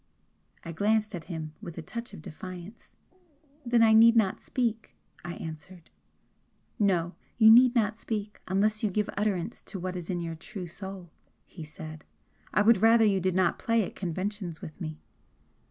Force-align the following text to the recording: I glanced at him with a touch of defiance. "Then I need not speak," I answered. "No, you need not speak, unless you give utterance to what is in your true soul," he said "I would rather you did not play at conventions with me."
I 0.65 0.71
glanced 0.71 1.13
at 1.13 1.25
him 1.25 1.53
with 1.61 1.77
a 1.77 1.83
touch 1.83 2.11
of 2.11 2.23
defiance. 2.23 2.95
"Then 3.63 3.83
I 3.83 3.93
need 3.93 4.15
not 4.15 4.41
speak," 4.41 4.95
I 5.23 5.33
answered. 5.35 5.91
"No, 6.79 7.13
you 7.37 7.51
need 7.51 7.75
not 7.75 7.99
speak, 7.99 8.41
unless 8.47 8.81
you 8.81 8.89
give 8.89 9.11
utterance 9.15 9.61
to 9.61 9.77
what 9.79 9.95
is 9.95 10.09
in 10.09 10.19
your 10.19 10.33
true 10.33 10.65
soul," 10.65 11.11
he 11.45 11.63
said 11.63 12.03
"I 12.51 12.63
would 12.63 12.81
rather 12.81 13.05
you 13.05 13.19
did 13.19 13.35
not 13.35 13.59
play 13.59 13.83
at 13.85 13.95
conventions 13.95 14.59
with 14.59 14.81
me." 14.81 15.03